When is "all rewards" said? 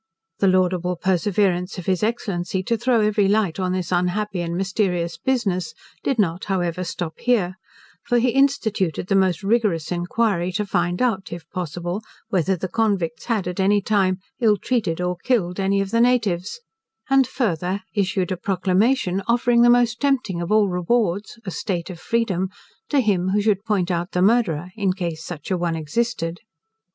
20.51-21.39